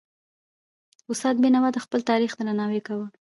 [1.11, 3.07] استاد بينوا د خپل تاریخ درناوی کاوه.